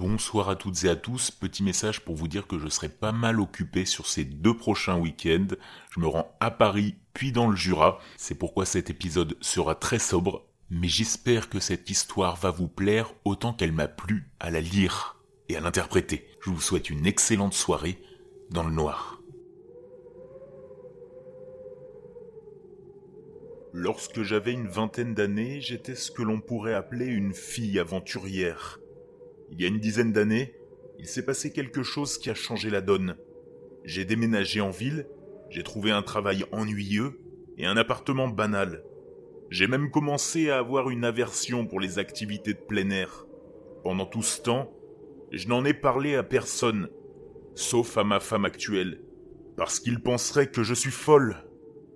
[0.00, 3.12] Bonsoir à toutes et à tous, petit message pour vous dire que je serai pas
[3.12, 5.54] mal occupé sur ces deux prochains week-ends.
[5.90, 9.98] Je me rends à Paris puis dans le Jura, c'est pourquoi cet épisode sera très
[9.98, 14.62] sobre, mais j'espère que cette histoire va vous plaire autant qu'elle m'a plu à la
[14.62, 16.26] lire et à l'interpréter.
[16.40, 17.98] Je vous souhaite une excellente soirée
[18.48, 19.20] dans le noir.
[23.74, 28.80] Lorsque j'avais une vingtaine d'années, j'étais ce que l'on pourrait appeler une fille aventurière.
[29.50, 30.54] Il y a une dizaine d'années,
[30.98, 33.16] il s'est passé quelque chose qui a changé la donne.
[33.84, 35.06] J'ai déménagé en ville,
[35.48, 37.20] j'ai trouvé un travail ennuyeux
[37.58, 38.84] et un appartement banal.
[39.50, 43.26] J'ai même commencé à avoir une aversion pour les activités de plein air.
[43.82, 44.72] Pendant tout ce temps,
[45.32, 46.88] je n'en ai parlé à personne,
[47.54, 49.00] sauf à ma femme actuelle,
[49.56, 51.36] parce qu'il penserait que je suis folle.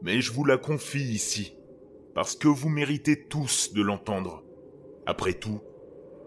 [0.03, 1.57] Mais je vous la confie ici,
[2.15, 4.45] parce que vous méritez tous de l'entendre.
[5.07, 5.61] Après tout,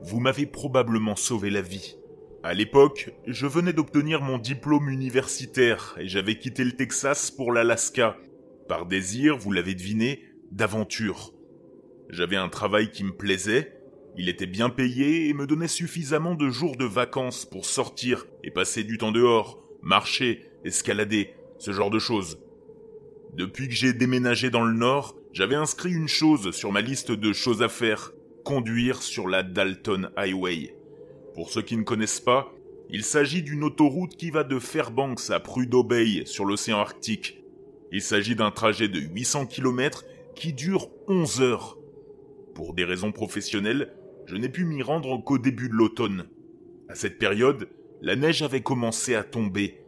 [0.02, 1.98] vous m'avez probablement sauvé la vie.
[2.44, 8.17] À l'époque, je venais d'obtenir mon diplôme universitaire et j'avais quitté le Texas pour l'Alaska.
[8.67, 11.34] Par désir, vous l'avez deviné, d'aventure.
[12.09, 13.78] J'avais un travail qui me plaisait,
[14.17, 18.52] il était bien payé et me donnait suffisamment de jours de vacances pour sortir et
[18.52, 22.39] passer du temps dehors, marcher, escalader, ce genre de choses.
[23.34, 27.34] Depuis que j'ai déménagé dans le nord, j'avais inscrit une chose sur ma liste de
[27.34, 28.11] choses à faire,
[28.48, 30.73] conduire sur la Dalton Highway.
[31.36, 32.54] Pour ceux qui ne connaissent pas,
[32.89, 37.44] il s'agit d'une autoroute qui va de Fairbanks à Prudhoe Bay sur l'océan Arctique.
[37.92, 41.78] Il s'agit d'un trajet de 800 km qui dure 11 heures.
[42.56, 43.92] Pour des raisons professionnelles,
[44.28, 46.30] je n'ai pu m'y rendre qu'au début de l'automne.
[46.88, 47.67] À cette période,
[48.02, 49.82] la neige avait commencé à tomber,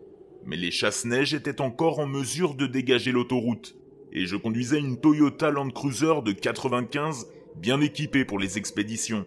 [0.45, 3.77] mais les chasse-neige étaient encore en mesure de dégager l'autoroute,
[4.11, 9.25] et je conduisais une Toyota Land Cruiser de 95 bien équipé pour les expéditions.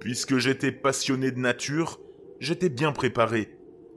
[0.00, 2.00] Puisque j'étais passionné de nature,
[2.40, 3.48] j'étais bien préparé.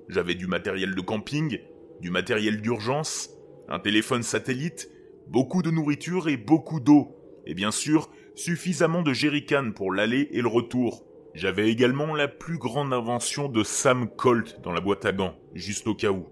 [0.07, 1.59] J'avais du matériel de camping,
[2.01, 3.31] du matériel d'urgence,
[3.67, 4.89] un téléphone satellite,
[5.27, 7.15] beaucoup de nourriture et beaucoup d'eau,
[7.45, 11.05] et bien sûr suffisamment de jerrycans pour l'aller et le retour.
[11.35, 15.87] J'avais également la plus grande invention de Sam Colt dans la boîte à gants, juste
[15.87, 16.27] au cas où.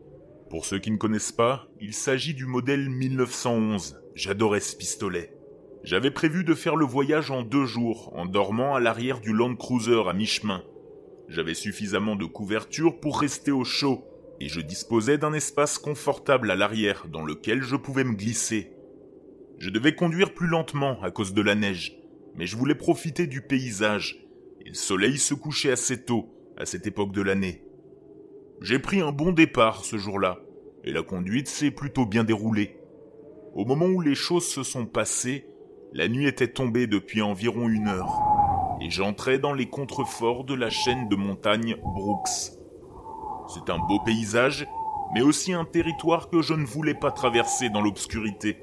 [0.50, 4.02] Pour ceux qui ne connaissent pas, il s'agit du modèle 1911.
[4.16, 5.37] J'adorais ce pistolet.
[5.84, 9.56] J'avais prévu de faire le voyage en deux jours, en dormant à l'arrière du Land
[9.56, 10.64] Cruiser à mi-chemin.
[11.30, 14.04] J'avais suffisamment de couverture pour rester au chaud,
[14.40, 18.72] et je disposais d'un espace confortable à l'arrière dans lequel je pouvais me glisser.
[19.58, 21.98] Je devais conduire plus lentement à cause de la neige,
[22.36, 24.26] mais je voulais profiter du paysage,
[24.66, 27.64] et le soleil se couchait assez tôt, à cette époque de l'année.
[28.62, 30.40] J'ai pris un bon départ ce jour-là,
[30.84, 32.78] et la conduite s'est plutôt bien déroulée.
[33.54, 35.46] Au moment où les choses se sont passées,
[35.94, 40.70] la nuit était tombée depuis environ une heure, et j'entrais dans les contreforts de la
[40.70, 42.52] chaîne de montagnes Brooks.
[43.48, 44.68] C'est un beau paysage,
[45.14, 48.58] mais aussi un territoire que je ne voulais pas traverser dans l'obscurité.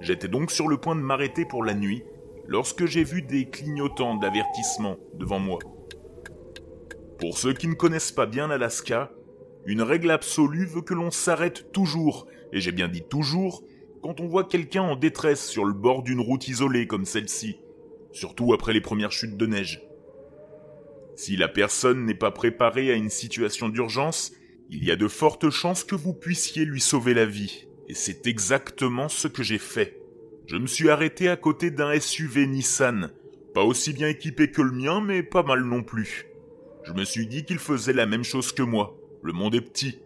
[0.00, 2.04] J'étais donc sur le point de m'arrêter pour la nuit,
[2.46, 5.58] lorsque j'ai vu des clignotants d'avertissement devant moi.
[7.18, 9.10] Pour ceux qui ne connaissent pas bien l'Alaska,
[9.64, 13.64] une règle absolue veut que l'on s'arrête toujours, et j'ai bien dit toujours,
[14.02, 17.56] quand on voit quelqu'un en détresse sur le bord d'une route isolée comme celle-ci,
[18.12, 19.82] surtout après les premières chutes de neige.
[21.16, 24.32] Si la personne n'est pas préparée à une situation d'urgence,
[24.68, 28.26] il y a de fortes chances que vous puissiez lui sauver la vie, et c'est
[28.26, 30.00] exactement ce que j'ai fait.
[30.46, 33.10] Je me suis arrêté à côté d'un SUV Nissan,
[33.54, 36.26] pas aussi bien équipé que le mien, mais pas mal non plus.
[36.84, 39.98] Je me suis dit qu'il faisait la même chose que moi, le monde est petit.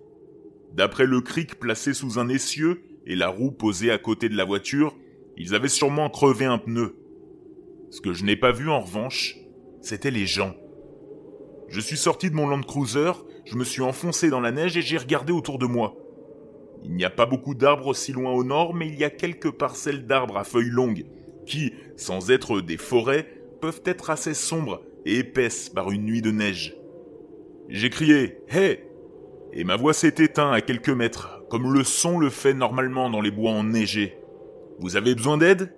[0.73, 4.45] D'après le cric placé sous un essieu, et la roue posée à côté de la
[4.45, 4.97] voiture,
[5.37, 6.97] ils avaient sûrement crevé un pneu.
[7.91, 9.37] Ce que je n'ai pas vu en revanche,
[9.81, 10.55] c'était les gens.
[11.69, 13.13] Je suis sorti de mon Land Cruiser,
[13.45, 15.97] je me suis enfoncé dans la neige et j'ai regardé autour de moi.
[16.85, 19.51] Il n'y a pas beaucoup d'arbres si loin au nord, mais il y a quelques
[19.51, 21.05] parcelles d'arbres à feuilles longues,
[21.47, 23.27] qui, sans être des forêts,
[23.61, 26.77] peuvent être assez sombres et épaisses par une nuit de neige.
[27.69, 28.85] J'ai crié Hé
[29.53, 33.21] et ma voix s'est éteinte à quelques mètres, comme le son le fait normalement dans
[33.21, 34.17] les bois enneigés.
[34.79, 35.75] Vous avez besoin d'aide?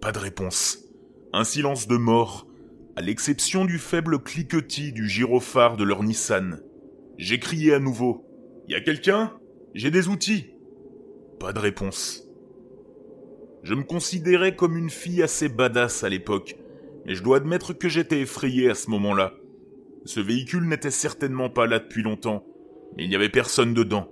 [0.00, 0.84] Pas de réponse.
[1.32, 2.48] Un silence de mort,
[2.96, 6.60] à l'exception du faible cliquetis du gyrophare de leur Nissan.
[7.16, 8.26] J'ai crié à nouveau.
[8.68, 9.38] Y a quelqu'un?
[9.72, 10.46] J'ai des outils.
[11.38, 12.28] Pas de réponse.
[13.62, 16.56] Je me considérais comme une fille assez badass à l'époque,
[17.06, 19.34] mais je dois admettre que j'étais effrayé à ce moment-là.
[20.04, 22.44] Ce véhicule n'était certainement pas là depuis longtemps,
[22.96, 24.08] mais il n'y avait personne dedans.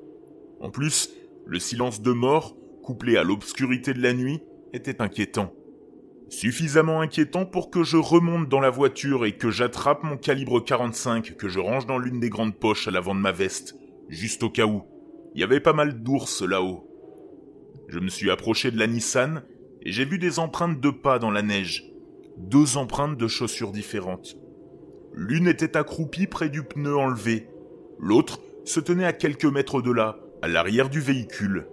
[0.61, 1.11] En plus,
[1.47, 4.41] le silence de mort, couplé à l'obscurité de la nuit,
[4.73, 5.53] était inquiétant.
[6.29, 11.37] Suffisamment inquiétant pour que je remonte dans la voiture et que j'attrape mon calibre 45
[11.37, 13.77] que je range dans l'une des grandes poches à l'avant de ma veste,
[14.09, 14.83] juste au cas où.
[15.35, 16.91] Il y avait pas mal d'ours là-haut.
[17.89, 19.45] Je me suis approché de la Nissan
[19.83, 21.85] et j'ai vu des empreintes de pas dans la neige.
[22.39, 24.37] Deux empreintes de chaussures différentes.
[25.15, 27.49] L'une était accroupie près du pneu enlevé.
[28.01, 31.67] L'autre se tenait à quelques mètres de là, à l'arrière du véhicule.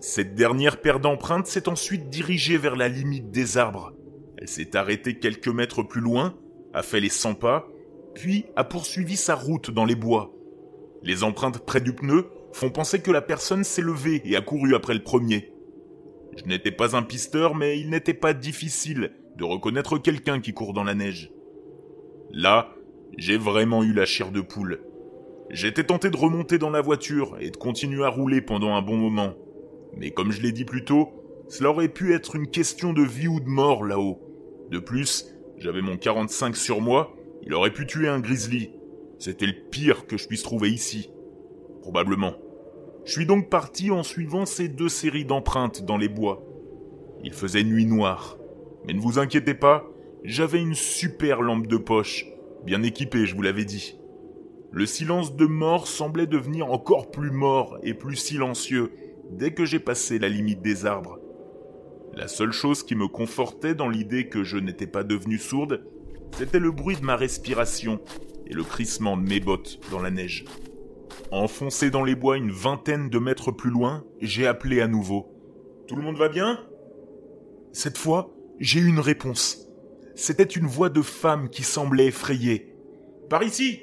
[0.00, 3.92] Cette dernière paire d'empreintes s'est ensuite dirigée vers la limite des arbres.
[4.38, 6.36] Elle s'est arrêtée quelques mètres plus loin,
[6.74, 7.68] a fait les 100 pas,
[8.16, 10.32] puis a poursuivi sa route dans les bois.
[11.04, 14.74] Les empreintes près du pneu font penser que la personne s'est levée et a couru
[14.74, 15.52] après le premier.
[16.36, 20.72] Je n'étais pas un pisteur, mais il n'était pas difficile de reconnaître quelqu'un qui court
[20.72, 21.30] dans la neige.
[22.32, 22.74] Là,
[23.16, 24.80] j'ai vraiment eu la chair de poule.
[25.50, 28.96] J'étais tenté de remonter dans la voiture et de continuer à rouler pendant un bon
[28.96, 29.34] moment.
[29.96, 31.08] Mais comme je l'ai dit plus tôt,
[31.48, 34.20] cela aurait pu être une question de vie ou de mort là-haut.
[34.70, 38.72] De plus, j'avais mon 45 sur moi, il aurait pu tuer un grizzly.
[39.18, 41.10] C'était le pire que je puisse trouver ici.
[41.80, 42.34] Probablement.
[43.06, 46.42] Je suis donc parti en suivant ces deux séries d'empreintes dans les bois.
[47.24, 48.36] Il faisait nuit noire.
[48.86, 49.86] Mais ne vous inquiétez pas,
[50.24, 52.26] j'avais une super lampe de poche,
[52.64, 53.97] bien équipée, je vous l'avais dit.
[54.70, 58.92] Le silence de mort semblait devenir encore plus mort et plus silencieux
[59.30, 61.18] dès que j'ai passé la limite des arbres.
[62.14, 65.84] La seule chose qui me confortait dans l'idée que je n'étais pas devenu sourde,
[66.36, 68.00] c'était le bruit de ma respiration
[68.46, 70.44] et le crissement de mes bottes dans la neige.
[71.30, 75.34] Enfoncé dans les bois une vingtaine de mètres plus loin, j'ai appelé à nouveau.
[75.86, 76.60] Tout le monde va bien?
[77.72, 79.66] Cette fois, j'ai eu une réponse.
[80.14, 82.74] C'était une voix de femme qui semblait effrayée.
[83.30, 83.80] Par ici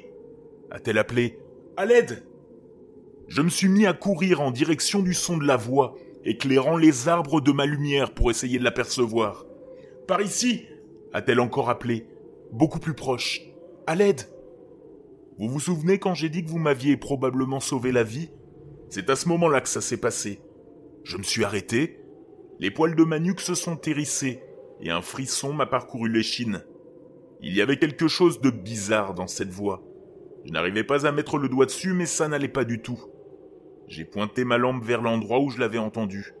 [0.70, 1.38] a-t-elle appelé.
[1.76, 2.24] À l'aide
[3.28, 7.08] Je me suis mis à courir en direction du son de la voix, éclairant les
[7.08, 9.46] arbres de ma lumière pour essayer de l'apercevoir.
[10.06, 10.64] Par ici
[11.12, 12.06] a-t-elle encore appelé,
[12.52, 13.40] beaucoup plus proche.
[13.86, 14.22] À l'aide
[15.38, 18.30] Vous vous souvenez quand j'ai dit que vous m'aviez probablement sauvé la vie
[18.90, 20.40] C'est à ce moment-là que ça s'est passé.
[21.04, 22.00] Je me suis arrêté,
[22.58, 24.42] les poils de ma nuque se sont hérissés,
[24.80, 26.64] et un frisson m'a parcouru l'échine.
[27.42, 29.82] Il y avait quelque chose de bizarre dans cette voix.
[30.46, 33.00] Je n'arrivais pas à mettre le doigt dessus, mais ça n'allait pas du tout.
[33.88, 36.34] J'ai pointé ma lampe vers l'endroit où je l'avais entendu.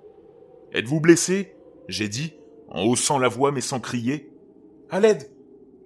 [0.72, 1.56] Êtes-vous blessé?
[1.88, 2.34] J'ai dit,
[2.68, 4.30] en haussant la voix mais sans crier.
[4.90, 5.28] À l'aide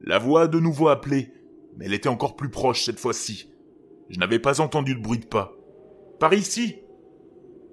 [0.03, 1.33] La voix a de nouveau appelé,
[1.77, 3.51] mais elle était encore plus proche cette fois-ci.
[4.11, 5.57] Je n'avais pas entendu de bruit de pas.
[6.19, 6.77] Par ici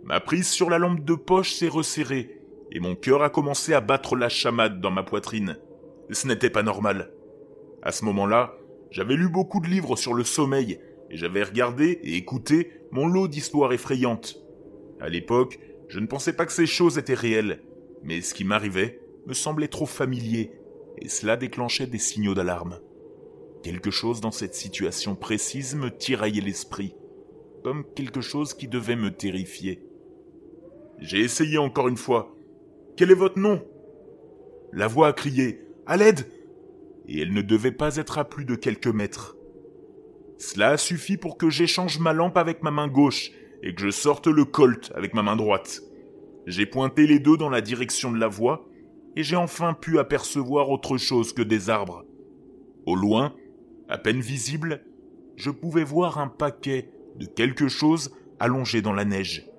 [0.05, 2.39] Ma prise sur la lampe de poche s'est resserrée,
[2.71, 5.57] et mon cœur a commencé à battre la chamade dans ma poitrine.
[6.09, 7.11] Ce n'était pas normal.
[7.81, 8.53] À ce moment-là,
[8.91, 10.79] j'avais lu beaucoup de livres sur le sommeil,
[11.09, 14.37] et j'avais regardé et écouté mon lot d'histoires effrayantes.
[14.99, 17.61] À l'époque, je ne pensais pas que ces choses étaient réelles,
[18.03, 20.51] mais ce qui m'arrivait me semblait trop familier,
[21.01, 22.79] et cela déclenchait des signaux d'alarme.
[23.63, 26.95] Quelque chose dans cette situation précise me tiraillait l'esprit,
[27.63, 29.83] comme quelque chose qui devait me terrifier.
[30.99, 32.35] J'ai essayé encore une fois.
[32.95, 33.61] Quel est votre nom?
[34.73, 35.61] La voix a crié.
[35.85, 36.27] À l'aide
[37.07, 39.37] Et elle ne devait pas être à plus de quelques mètres.
[40.37, 43.31] Cela a suffi pour que j'échange ma lampe avec ma main gauche
[43.63, 45.81] et que je sorte le colt avec ma main droite.
[46.45, 48.67] J'ai pointé les deux dans la direction de la voie
[49.15, 52.05] et j'ai enfin pu apercevoir autre chose que des arbres.
[52.85, 53.33] Au loin,
[53.89, 54.85] à peine visible,
[55.35, 59.49] je pouvais voir un paquet de quelque chose allongé dans la neige.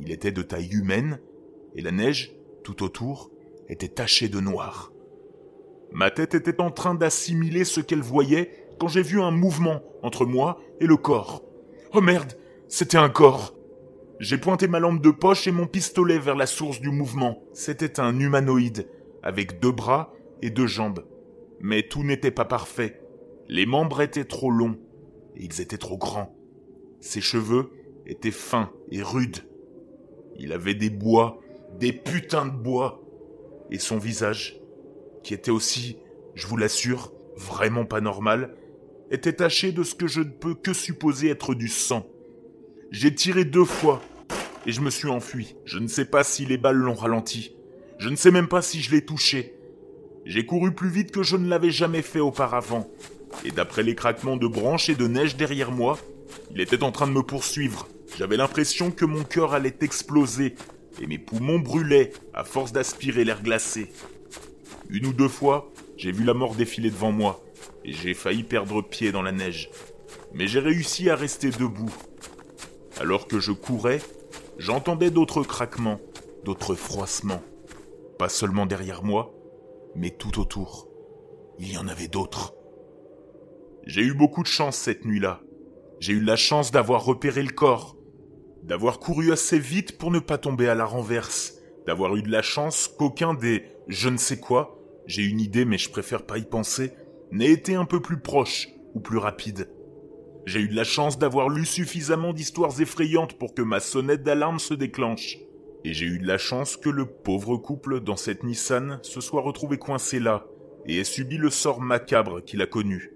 [0.00, 1.20] Il était de taille humaine
[1.74, 2.32] et la neige,
[2.64, 3.30] tout autour,
[3.68, 4.92] était tachée de noir.
[5.96, 10.26] Ma tête était en train d'assimiler ce qu'elle voyait quand j'ai vu un mouvement entre
[10.26, 11.42] moi et le corps.
[11.94, 12.34] Oh merde,
[12.68, 13.54] c'était un corps.
[14.20, 17.42] J'ai pointé ma lampe de poche et mon pistolet vers la source du mouvement.
[17.54, 18.86] C'était un humanoïde,
[19.22, 20.12] avec deux bras
[20.42, 21.02] et deux jambes.
[21.60, 23.00] Mais tout n'était pas parfait.
[23.48, 24.76] Les membres étaient trop longs,
[25.34, 26.36] et ils étaient trop grands.
[27.00, 27.70] Ses cheveux
[28.04, 29.48] étaient fins et rudes.
[30.38, 31.40] Il avait des bois,
[31.80, 33.00] des putains de bois.
[33.70, 34.60] Et son visage,
[35.26, 35.98] qui était aussi,
[36.36, 38.54] je vous l'assure, vraiment pas normal,
[39.10, 42.06] était taché de ce que je ne peux que supposer être du sang.
[42.92, 44.00] J'ai tiré deux fois
[44.66, 45.56] et je me suis enfui.
[45.64, 47.56] Je ne sais pas si les balles l'ont ralenti.
[47.98, 49.54] Je ne sais même pas si je l'ai touché.
[50.26, 52.88] J'ai couru plus vite que je ne l'avais jamais fait auparavant.
[53.44, 55.98] Et d'après les craquements de branches et de neige derrière moi,
[56.52, 57.88] il était en train de me poursuivre.
[58.16, 60.54] J'avais l'impression que mon cœur allait exploser
[61.02, 63.90] et mes poumons brûlaient à force d'aspirer l'air glacé.
[64.88, 67.44] Une ou deux fois, j'ai vu la mort défiler devant moi
[67.84, 69.70] et j'ai failli perdre pied dans la neige.
[70.32, 71.94] Mais j'ai réussi à rester debout.
[72.98, 74.00] Alors que je courais,
[74.58, 76.00] j'entendais d'autres craquements,
[76.44, 77.42] d'autres froissements.
[78.18, 79.34] Pas seulement derrière moi,
[79.94, 80.88] mais tout autour,
[81.58, 82.54] il y en avait d'autres.
[83.84, 85.40] J'ai eu beaucoup de chance cette nuit-là.
[86.00, 87.96] J'ai eu la chance d'avoir repéré le corps,
[88.62, 91.55] d'avoir couru assez vite pour ne pas tomber à la renverse,
[91.86, 95.78] d'avoir eu de la chance qu'aucun des je ne sais quoi, j'ai une idée mais
[95.78, 96.92] je préfère pas y penser,
[97.30, 99.68] n'ait été un peu plus proche ou plus rapide.
[100.46, 104.60] J'ai eu de la chance d'avoir lu suffisamment d'histoires effrayantes pour que ma sonnette d'alarme
[104.60, 105.38] se déclenche.
[105.84, 109.42] Et j'ai eu de la chance que le pauvre couple dans cette Nissan se soit
[109.42, 110.46] retrouvé coincé là
[110.86, 113.12] et ait subi le sort macabre qu'il a connu.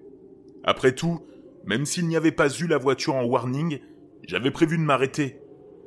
[0.63, 1.25] Après tout,
[1.65, 3.79] même s'il n'y avait pas eu la voiture en warning,
[4.27, 5.39] j'avais prévu de m'arrêter.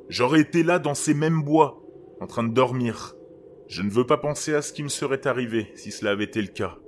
[0.09, 1.84] J'aurais été là dans ces mêmes bois,
[2.25, 3.13] en train de dormir.
[3.67, 6.41] Je ne veux pas penser à ce qui me serait arrivé si cela avait été
[6.41, 6.79] le cas.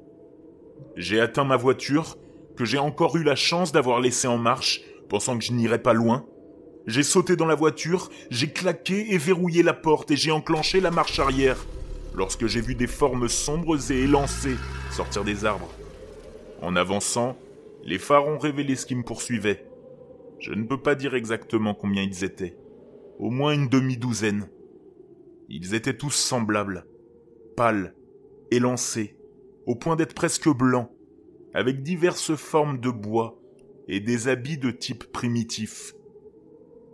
[0.95, 2.17] J'ai atteint ma voiture
[2.55, 5.93] que j'ai encore eu la chance d'avoir laissé en marche, pensant que je n'irais pas
[5.93, 6.25] loin.
[6.87, 10.89] J'ai sauté dans la voiture, j'ai claqué et verrouillé la porte et j'ai enclenché la
[10.89, 11.67] marche arrière,
[12.15, 14.57] lorsque j'ai vu des formes sombres et élancées
[14.89, 15.69] sortir des arbres.
[16.63, 17.37] En avançant,
[17.83, 19.67] les phares ont révélé ce qui me poursuivait.
[20.39, 22.57] Je ne peux pas dire exactement combien ils étaient.
[23.19, 24.49] Au moins une demi-douzaine.
[25.49, 26.85] Ils étaient tous semblables,
[27.55, 27.95] pâles,
[28.51, 29.17] élancés,
[29.65, 30.89] au point d'être presque blancs,
[31.53, 33.39] avec diverses formes de bois
[33.87, 35.93] et des habits de type primitif.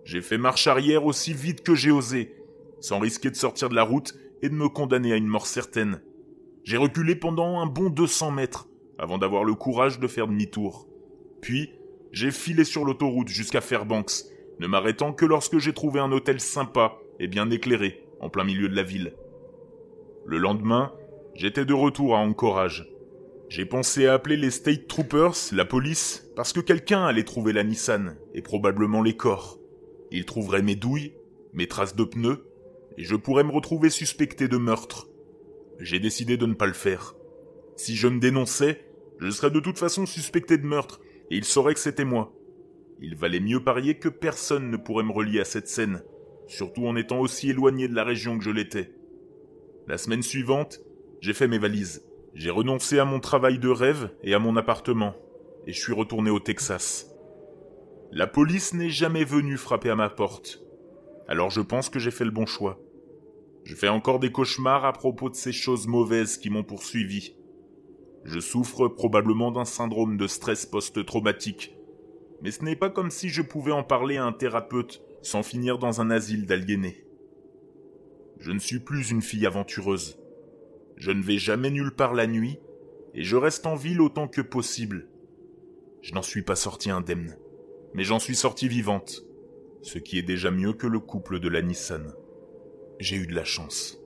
[0.05, 2.35] J'ai fait marche arrière aussi vite que j'ai osé,
[2.79, 6.01] sans risquer de sortir de la route et de me condamner à une mort certaine.
[6.63, 8.69] J'ai reculé pendant un bon 200 mètres
[8.99, 10.87] avant d'avoir le courage de faire demi-tour.
[11.41, 11.71] Puis,
[12.11, 14.25] j'ai filé sur l'autoroute jusqu'à Fairbanks,
[14.59, 18.69] ne m'arrêtant que lorsque j'ai trouvé un hôtel sympa et bien éclairé en plein milieu
[18.69, 19.13] de la ville.
[20.25, 20.93] Le lendemain,
[21.35, 22.89] j'étais de retour à Anchorage.
[23.49, 27.65] J'ai pensé à appeler les State Troopers, la police, parce que quelqu'un allait trouver la
[27.65, 29.59] Nissan, et probablement les corps.
[30.09, 31.13] Ils trouveraient mes douilles,
[31.51, 32.47] mes traces de pneus,
[32.97, 35.09] et je pourrais me retrouver suspecté de meurtre.
[35.79, 37.15] J'ai décidé de ne pas le faire.
[37.75, 38.85] Si je me dénonçais,
[39.19, 42.33] je serais de toute façon suspecté de meurtre, et ils sauraient que c'était moi.
[43.01, 46.03] Il valait mieux parier que personne ne pourrait me relier à cette scène,
[46.47, 48.91] surtout en étant aussi éloigné de la région que je l'étais.
[49.87, 50.79] La semaine suivante,
[51.21, 52.05] j'ai fait mes valises.
[52.33, 55.15] J'ai renoncé à mon travail de rêve et à mon appartement,
[55.67, 57.09] et je suis retourné au Texas.
[58.11, 60.63] La police n'est jamais venue frapper à ma porte,
[61.27, 62.79] alors je pense que j'ai fait le bon choix.
[63.63, 67.35] Je fais encore des cauchemars à propos de ces choses mauvaises qui m'ont poursuivi.
[68.23, 71.75] Je souffre probablement d'un syndrome de stress post-traumatique,
[72.43, 75.79] mais ce n'est pas comme si je pouvais en parler à un thérapeute sans finir
[75.79, 77.05] dans un asile d'aliénés.
[78.39, 80.19] Je ne suis plus une fille aventureuse.
[80.97, 82.59] Je ne vais jamais nulle part la nuit,
[83.13, 85.07] et je reste en ville autant que possible.
[86.01, 87.37] Je n'en suis pas sortie indemne,
[87.93, 89.23] mais j'en suis sortie vivante,
[89.81, 92.13] ce qui est déjà mieux que le couple de la Nissan.
[92.99, 94.02] J'ai eu de la chance.